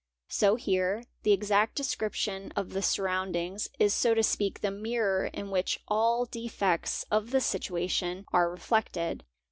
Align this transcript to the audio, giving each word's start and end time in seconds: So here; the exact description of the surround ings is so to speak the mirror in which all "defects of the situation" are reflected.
So 0.29 0.55
here; 0.55 1.03
the 1.21 1.31
exact 1.31 1.75
description 1.75 2.51
of 2.55 2.71
the 2.71 2.81
surround 2.81 3.35
ings 3.35 3.69
is 3.77 3.93
so 3.93 4.15
to 4.15 4.23
speak 4.23 4.61
the 4.61 4.71
mirror 4.71 5.27
in 5.27 5.51
which 5.51 5.79
all 5.87 6.25
"defects 6.25 7.05
of 7.11 7.29
the 7.29 7.39
situation" 7.39 8.25
are 8.33 8.49
reflected. 8.49 9.23